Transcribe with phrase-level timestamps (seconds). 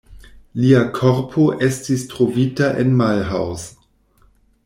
[0.61, 3.71] Lia korpo estis trovita en Mulhouse.